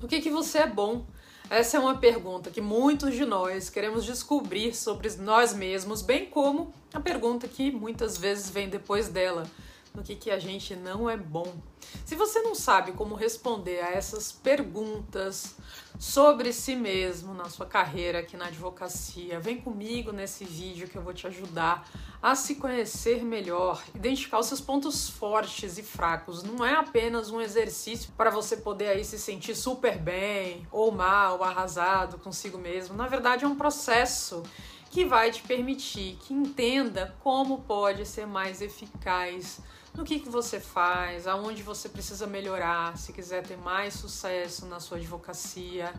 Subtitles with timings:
[0.00, 1.04] No que, que você é bom?
[1.50, 6.72] Essa é uma pergunta que muitos de nós queremos descobrir sobre nós mesmos, bem como
[6.92, 9.44] a pergunta que muitas vezes vem depois dela
[9.94, 11.54] no que, que a gente não é bom.
[12.04, 15.56] Se você não sabe como responder a essas perguntas
[15.98, 21.02] sobre si mesmo na sua carreira aqui na advocacia, vem comigo nesse vídeo que eu
[21.02, 21.88] vou te ajudar
[22.22, 26.44] a se conhecer melhor, identificar os seus pontos fortes e fracos.
[26.44, 31.42] Não é apenas um exercício para você poder aí se sentir super bem ou mal,
[31.42, 32.96] arrasado consigo mesmo.
[32.96, 34.44] Na verdade, é um processo
[34.90, 39.60] que vai te permitir que entenda como pode ser mais eficaz
[39.98, 44.78] no que, que você faz, aonde você precisa melhorar, se quiser ter mais sucesso na
[44.78, 45.92] sua advocacia.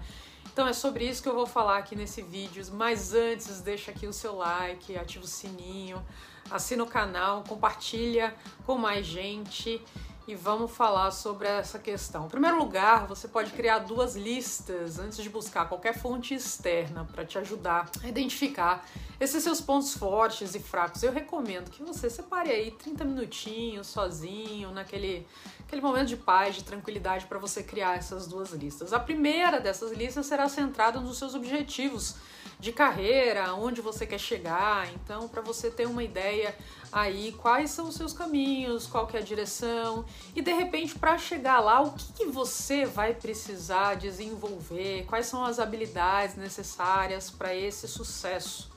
[0.45, 2.65] Então é sobre isso que eu vou falar aqui nesse vídeo.
[2.71, 6.01] Mas antes, deixa aqui o seu like, ativa o sininho,
[6.49, 8.33] assina o canal, compartilha
[8.65, 9.83] com mais gente
[10.29, 12.27] e vamos falar sobre essa questão.
[12.27, 17.25] Em primeiro lugar, você pode criar duas listas antes de buscar qualquer fonte externa para
[17.25, 18.85] te ajudar a identificar
[19.19, 21.01] esses seus pontos fortes e fracos.
[21.01, 25.25] Eu recomendo que você separe aí 30 minutinhos sozinho, naquele
[25.65, 28.93] aquele momento de paz, de tranquilidade para você criar essas duas listas.
[28.93, 32.17] A primeira dessas listas será centrada nos seus objetivos
[32.59, 34.91] de carreira, onde você quer chegar.
[34.93, 36.55] Então, para você ter uma ideia
[36.91, 40.03] aí quais são os seus caminhos, qual que é a direção
[40.35, 45.45] e de repente para chegar lá, o que, que você vai precisar desenvolver, quais são
[45.45, 48.69] as habilidades necessárias para esse sucesso.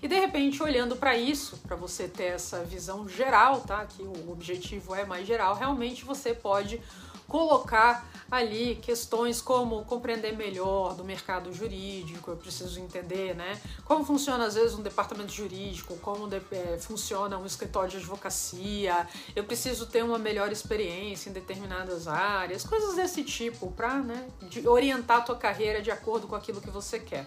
[0.00, 3.84] E de repente, olhando para isso, para você ter essa visão geral, tá?
[3.84, 6.80] Que o objetivo é mais geral, realmente você pode
[7.28, 13.60] colocar ali questões como compreender melhor do mercado jurídico, eu preciso entender, né?
[13.84, 19.06] Como funciona às vezes um departamento jurídico, como de, é, funciona um escritório de advocacia,
[19.36, 24.28] eu preciso ter uma melhor experiência em determinadas áreas, coisas desse tipo, para né,
[24.66, 27.26] orientar a tua carreira de acordo com aquilo que você quer.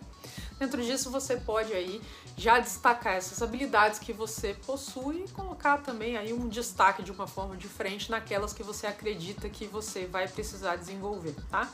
[0.62, 2.00] Dentro disso, você pode aí
[2.38, 7.26] já destacar essas habilidades que você possui e colocar também aí um destaque de uma
[7.26, 11.68] forma diferente naquelas que você acredita que você vai precisar desenvolver, tá?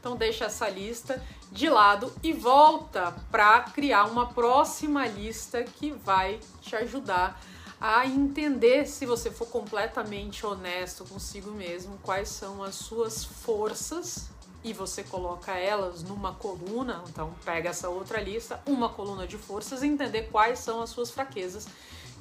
[0.00, 1.22] Então deixa essa lista
[1.52, 7.38] de lado e volta para criar uma próxima lista que vai te ajudar
[7.78, 14.30] a entender se você for completamente honesto consigo mesmo, quais são as suas forças
[14.62, 19.82] e você coloca elas numa coluna, então pega essa outra lista, uma coluna de forças
[19.82, 21.66] e entender quais são as suas fraquezas,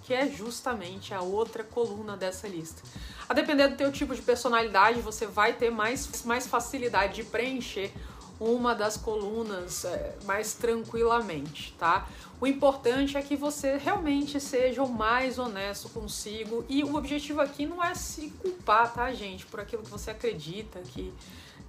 [0.03, 2.81] que é justamente a outra coluna dessa lista.
[3.27, 7.93] A depender do teu tipo de personalidade, você vai ter mais, mais facilidade de preencher
[8.39, 12.07] uma das colunas é, mais tranquilamente, tá?
[12.39, 17.65] O importante é que você realmente seja o mais honesto consigo e o objetivo aqui
[17.65, 21.13] não é se culpar, tá, gente, por aquilo que você acredita que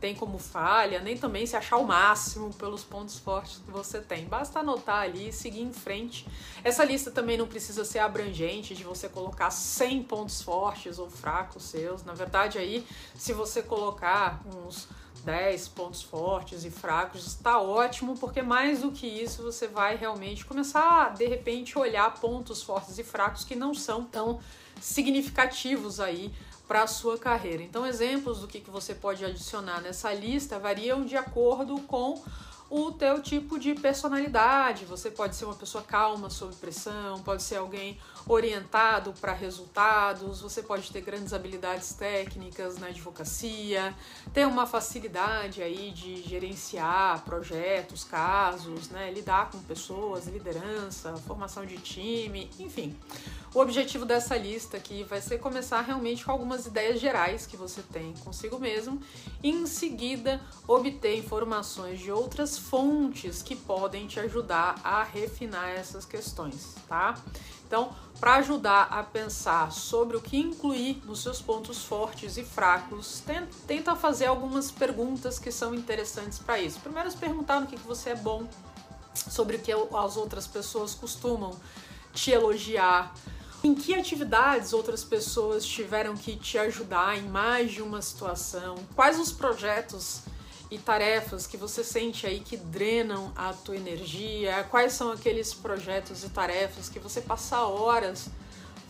[0.00, 4.24] tem como falha, nem também se achar o máximo pelos pontos fortes que você tem.
[4.24, 6.26] Basta anotar ali e seguir em frente.
[6.64, 11.64] Essa lista também não precisa ser abrangente de você colocar 100 pontos fortes ou fracos
[11.64, 12.02] seus.
[12.02, 14.88] Na verdade, aí, se você colocar uns
[15.24, 20.46] 10 pontos fortes e fracos, está ótimo, porque mais do que isso você vai realmente
[20.46, 24.40] começar a, de repente, olhar pontos fortes e fracos que não são tão
[24.80, 26.32] significativos aí
[26.70, 27.64] para a sua carreira.
[27.64, 32.22] Então, exemplos do que, você pode adicionar nessa lista variam de acordo com
[32.70, 34.84] o teu tipo de personalidade.
[34.84, 40.62] Você pode ser uma pessoa calma sob pressão, pode ser alguém orientado para resultados, você
[40.62, 43.94] pode ter grandes habilidades técnicas na advocacia,
[44.32, 51.78] ter uma facilidade aí de gerenciar projetos, casos, né, lidar com pessoas, liderança, formação de
[51.78, 52.96] time, enfim.
[53.52, 57.82] O objetivo dessa lista aqui vai ser começar realmente com algumas ideias gerais que você
[57.82, 59.00] tem consigo mesmo
[59.42, 66.04] e em seguida obter informações de outras fontes que podem te ajudar a refinar essas
[66.04, 67.20] questões, tá?
[67.70, 73.22] Então, para ajudar a pensar sobre o que incluir nos seus pontos fortes e fracos,
[73.64, 76.80] tenta fazer algumas perguntas que são interessantes para isso.
[76.80, 78.44] Primeiro, se perguntar no que você é bom,
[79.14, 81.56] sobre o que as outras pessoas costumam
[82.12, 83.14] te elogiar,
[83.62, 88.74] em que atividades outras pessoas tiveram que te ajudar em mais de uma situação?
[88.96, 90.22] Quais os projetos
[90.70, 94.64] e tarefas que você sente aí que drenam a tua energia?
[94.70, 98.28] Quais são aqueles projetos e tarefas que você passa horas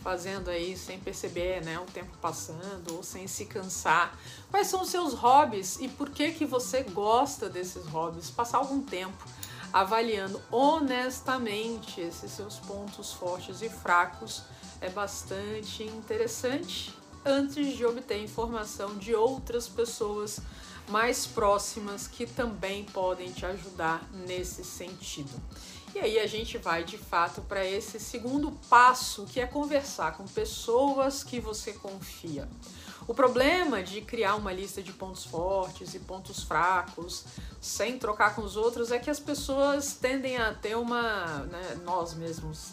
[0.03, 4.17] fazendo aí sem perceber, né, o tempo passando ou sem se cansar?
[4.51, 8.29] Quais são os seus hobbies e por que que você gosta desses hobbies?
[8.29, 9.25] Passar algum tempo
[9.73, 14.43] avaliando honestamente esses seus pontos fortes e fracos
[14.81, 16.93] é bastante interessante
[17.23, 20.39] antes de obter informação de outras pessoas
[20.91, 25.41] mais próximas que também podem te ajudar nesse sentido.
[25.95, 30.25] E aí a gente vai de fato para esse segundo passo, que é conversar com
[30.25, 32.47] pessoas que você confia.
[33.11, 37.25] O problema de criar uma lista de pontos fortes e pontos fracos
[37.59, 41.39] sem trocar com os outros é que as pessoas tendem a ter uma.
[41.51, 42.71] Né, nós mesmos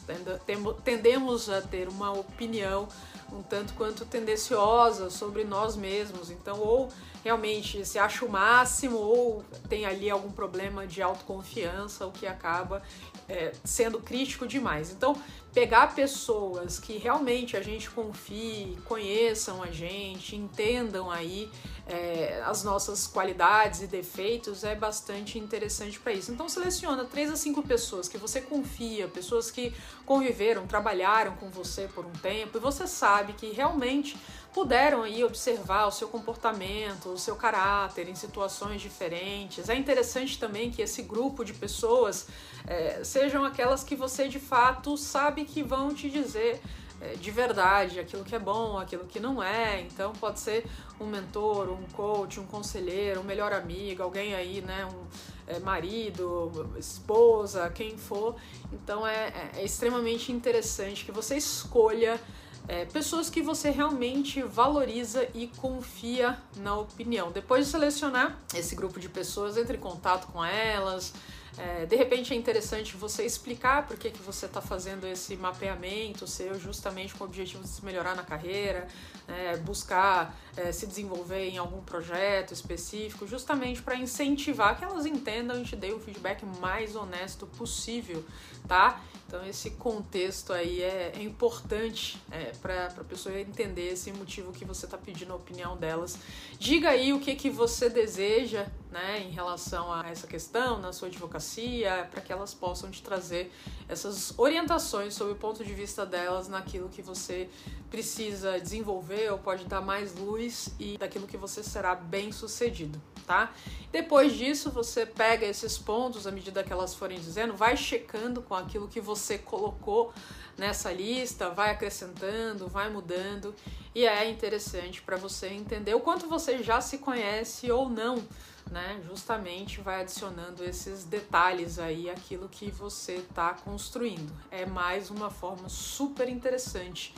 [0.85, 2.87] tendemos a ter uma opinião
[3.32, 6.31] um tanto quanto tendenciosa sobre nós mesmos.
[6.31, 6.88] Então, ou
[7.25, 12.81] realmente se acha o máximo, ou tem ali algum problema de autoconfiança, o que acaba
[13.28, 14.90] é, sendo crítico demais.
[14.90, 15.14] Então,
[15.52, 21.50] pegar pessoas que realmente a gente confie, conheçam a gente, entendam aí
[21.88, 26.30] é, as nossas qualidades e defeitos é bastante interessante para isso.
[26.30, 29.74] Então seleciona três a cinco pessoas que você confia, pessoas que
[30.04, 34.16] conviveram, trabalharam com você por um tempo e você sabe que realmente
[34.52, 39.68] puderam aí observar o seu comportamento, o seu caráter em situações diferentes.
[39.68, 42.26] É interessante também que esse grupo de pessoas
[42.66, 46.60] é, sejam aquelas que você de fato sabe que vão te dizer
[47.00, 49.80] é, de verdade aquilo que é bom, aquilo que não é.
[49.82, 50.66] Então pode ser
[51.00, 54.86] um mentor, um coach, um conselheiro, um melhor amigo, alguém aí, né?
[54.86, 55.06] Um
[55.46, 58.36] é, marido, esposa, quem for.
[58.72, 62.20] Então é, é, é extremamente interessante que você escolha
[62.69, 67.32] é, pessoas que você realmente valoriza e confia na opinião.
[67.32, 71.15] Depois de selecionar esse grupo de pessoas, entre em contato com elas.
[71.56, 76.25] É, de repente é interessante você explicar por que, que você está fazendo esse mapeamento
[76.25, 78.87] seu justamente com o objetivo de se melhorar na carreira,
[79.26, 80.38] é, buscar
[80.73, 85.94] se desenvolver em algum projeto específico, justamente para incentivar que elas entendam e te deem
[85.94, 88.25] o feedback mais honesto possível,
[88.69, 89.03] tá?
[89.29, 94.65] Então esse contexto aí é, é importante é, para a pessoa entender esse motivo que
[94.65, 96.19] você está pedindo a opinião delas.
[96.59, 101.09] Diga aí o que, que você deseja né, em relação a essa questão na sua
[101.09, 103.53] advocacia, para que elas possam te trazer
[103.87, 107.50] essas orientações sobre o ponto de vista delas naquilo que você
[107.91, 113.52] precisa desenvolver ou pode dar mais luz e daquilo que você será bem sucedido, tá?
[113.92, 118.54] Depois disso, você pega esses pontos à medida que elas forem dizendo, vai checando com
[118.54, 120.12] aquilo que você colocou
[120.56, 123.54] nessa lista, vai acrescentando, vai mudando
[123.94, 128.25] e é interessante para você entender o quanto você já se conhece ou não
[128.70, 129.00] né?
[129.06, 134.31] Justamente vai adicionando esses detalhes aí aquilo que você está construindo.
[134.50, 137.14] É mais uma forma super interessante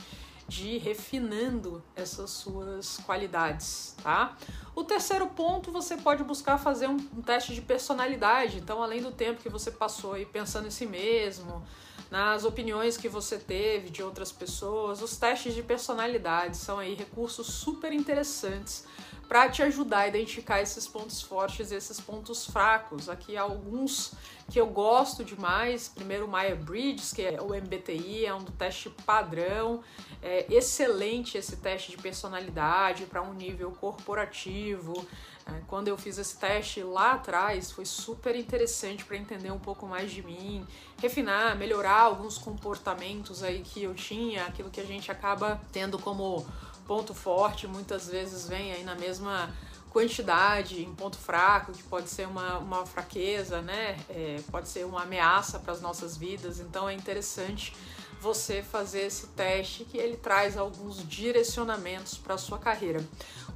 [0.50, 4.36] de refinando essas suas qualidades, tá?
[4.74, 8.58] O terceiro ponto, você pode buscar fazer um, um teste de personalidade.
[8.58, 11.64] Então, além do tempo que você passou aí pensando em si mesmo,
[12.10, 17.46] nas opiniões que você teve de outras pessoas, os testes de personalidade são aí recursos
[17.46, 18.84] super interessantes
[19.30, 23.08] para te ajudar a identificar esses pontos fortes e esses pontos fracos.
[23.08, 24.12] Aqui há alguns
[24.50, 25.88] que eu gosto demais.
[25.88, 29.84] Primeiro, o Myers-Briggs, que é o MBTI, é um teste padrão.
[30.20, 35.06] É excelente esse teste de personalidade para um nível corporativo.
[35.46, 39.86] É, quando eu fiz esse teste lá atrás, foi super interessante para entender um pouco
[39.86, 40.66] mais de mim,
[41.00, 46.44] refinar, melhorar alguns comportamentos aí que eu tinha, aquilo que a gente acaba tendo como
[46.86, 49.50] ponto forte muitas vezes vem aí na mesma
[49.90, 53.98] quantidade em ponto fraco, que pode ser uma, uma fraqueza, né?
[54.08, 56.60] É, pode ser uma ameaça para as nossas vidas.
[56.60, 57.74] Então é interessante
[58.20, 63.02] você fazer esse teste que ele traz alguns direcionamentos para a sua carreira.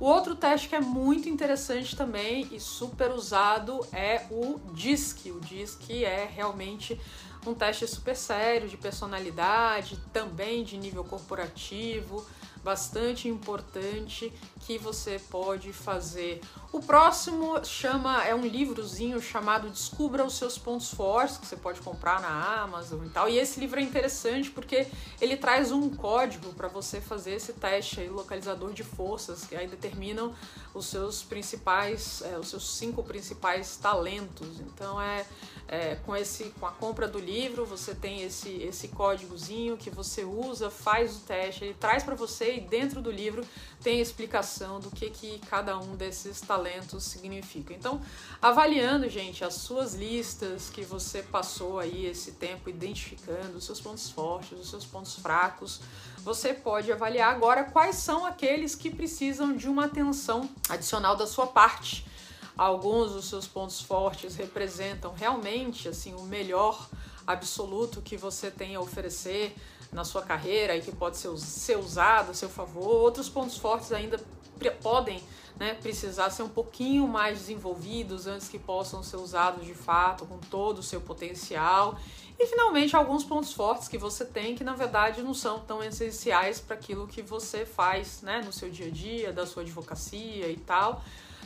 [0.00, 5.30] O outro teste que é muito interessante também e super usado é o DISC.
[5.30, 6.98] O DISC é realmente
[7.46, 12.26] um teste super sério de personalidade, também de nível corporativo
[12.64, 16.40] bastante importante que você pode fazer.
[16.72, 21.80] O próximo chama é um livrozinho chamado Descubra os seus pontos fortes que você pode
[21.82, 23.28] comprar na Amazon e tal.
[23.28, 24.86] E esse livro é interessante porque
[25.20, 29.68] ele traz um código para você fazer esse teste aí, localizador de forças que aí
[29.68, 30.34] determinam
[30.72, 34.58] os seus principais, é, os seus cinco principais talentos.
[34.60, 35.26] Então é
[35.66, 40.24] é, com, esse, com a compra do livro, você tem esse, esse códigozinho que você
[40.24, 43.44] usa, faz o teste, ele traz para você e dentro do livro
[43.82, 47.74] tem explicação do que, que cada um desses talentos significa.
[47.74, 48.00] Então,
[48.40, 54.10] avaliando, gente, as suas listas que você passou aí esse tempo identificando, os seus pontos
[54.10, 55.80] fortes, os seus pontos fracos,
[56.18, 61.46] você pode avaliar agora quais são aqueles que precisam de uma atenção adicional da sua
[61.46, 62.06] parte
[62.56, 66.88] alguns dos seus pontos fortes representam realmente assim o melhor
[67.26, 69.56] absoluto que você tem a oferecer
[69.94, 73.00] na sua carreira e que pode ser, ser usado a seu favor.
[73.00, 74.20] Outros pontos fortes ainda
[74.82, 75.22] podem
[75.56, 80.38] né, precisar ser um pouquinho mais desenvolvidos antes que possam ser usados de fato com
[80.38, 81.98] todo o seu potencial.
[82.38, 86.60] E finalmente alguns pontos fortes que você tem que na verdade não são tão essenciais
[86.60, 90.56] para aquilo que você faz, né, no seu dia a dia, da sua advocacia e
[90.56, 91.02] tal.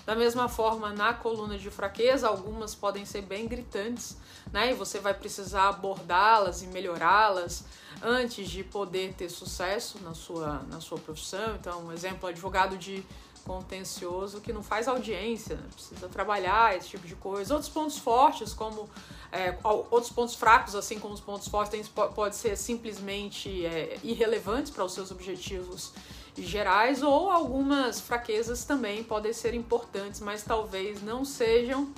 [0.08, 4.16] Da mesma forma, na coluna de fraqueza, algumas podem ser bem gritantes,
[4.50, 4.70] né?
[4.70, 7.66] E você vai precisar abordá-las e melhorá-las
[8.02, 11.56] antes de poder ter sucesso na sua, na sua profissão.
[11.56, 13.04] Então, um exemplo, advogado de
[13.44, 15.68] contencioso que não faz audiência, né?
[15.74, 17.52] precisa trabalhar esse tipo de coisa.
[17.52, 18.88] Outros pontos fortes, como
[19.30, 19.58] é,
[19.90, 24.94] outros pontos fracos, assim como os pontos fortes, pode ser simplesmente é, irrelevantes para os
[24.94, 25.92] seus objetivos
[26.42, 31.92] gerais, ou algumas fraquezas também podem ser importantes, mas talvez não sejam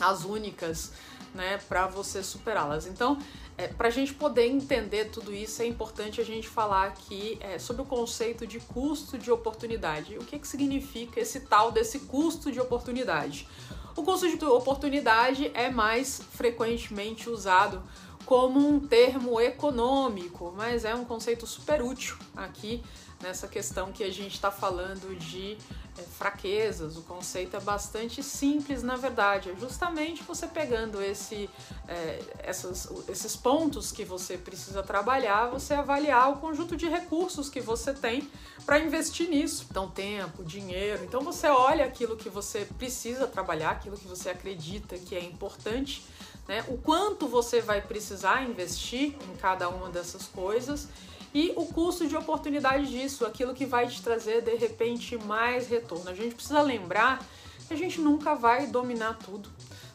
[0.00, 0.92] as únicas
[1.34, 2.86] né, para você superá-las.
[2.86, 3.18] Então,
[3.56, 7.58] é, para a gente poder entender tudo isso, é importante a gente falar aqui é,
[7.58, 10.16] sobre o conceito de custo de oportunidade.
[10.18, 13.46] O que, que significa esse tal desse custo de oportunidade?
[13.94, 17.82] O custo de oportunidade é mais frequentemente usado
[18.24, 22.82] como um termo econômico, mas é um conceito super útil aqui
[23.22, 25.56] nessa questão que a gente está falando de
[25.98, 26.96] é, fraquezas.
[26.96, 29.50] O conceito é bastante simples, na verdade.
[29.50, 31.48] É justamente você pegando esse,
[31.86, 37.60] é, essas, esses pontos que você precisa trabalhar, você avaliar o conjunto de recursos que
[37.60, 38.28] você tem
[38.66, 39.66] para investir nisso.
[39.70, 41.04] Então, tempo, dinheiro.
[41.04, 46.04] Então, você olha aquilo que você precisa trabalhar, aquilo que você acredita que é importante.
[46.48, 46.64] Né?
[46.68, 50.88] O quanto você vai precisar investir em cada uma dessas coisas
[51.34, 56.10] e o custo de oportunidade disso, aquilo que vai te trazer de repente mais retorno.
[56.10, 57.24] A gente precisa lembrar
[57.66, 59.48] que a gente nunca vai dominar tudo.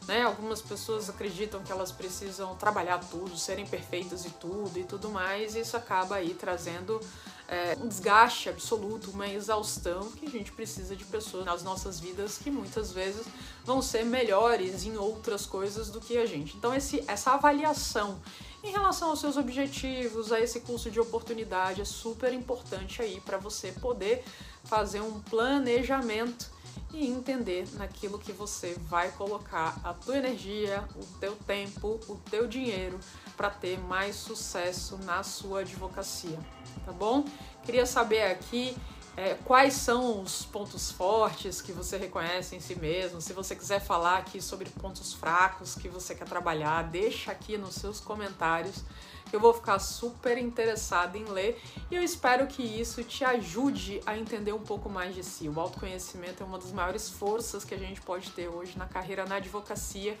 [0.08, 0.22] Né?
[0.22, 5.54] Algumas pessoas acreditam que elas precisam trabalhar tudo, serem perfeitas e tudo e tudo mais,
[5.54, 6.98] e isso acaba aí trazendo
[7.46, 12.38] é, um desgaste absoluto, uma exaustão que a gente precisa de pessoas nas nossas vidas
[12.38, 13.26] que muitas vezes
[13.64, 16.56] vão ser melhores em outras coisas do que a gente.
[16.56, 18.18] Então esse, essa avaliação
[18.62, 23.38] em relação aos seus objetivos, a esse curso de oportunidade, é super importante aí para
[23.38, 24.24] você poder
[24.64, 26.50] fazer um planejamento
[26.92, 32.46] e entender naquilo que você vai colocar a tua energia, o teu tempo, o teu
[32.46, 32.98] dinheiro
[33.36, 36.38] para ter mais sucesso na sua advocacia,
[36.84, 37.24] tá bom?
[37.64, 38.76] Queria saber aqui
[39.18, 43.20] é, quais são os pontos fortes que você reconhece em si mesmo.
[43.20, 47.74] Se você quiser falar aqui sobre pontos fracos que você quer trabalhar, deixa aqui nos
[47.74, 48.84] seus comentários.
[49.32, 51.60] Eu vou ficar super interessada em ler
[51.90, 55.48] e eu espero que isso te ajude a entender um pouco mais de si.
[55.48, 59.26] O autoconhecimento é uma das maiores forças que a gente pode ter hoje na carreira
[59.26, 60.16] na advocacia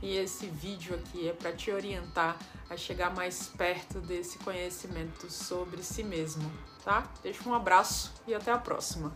[0.00, 2.38] e esse vídeo aqui é para te orientar
[2.70, 6.50] a chegar mais perto desse conhecimento sobre si mesmo,
[6.84, 7.04] tá?
[7.22, 9.12] Deixa um abraço e até a próxima.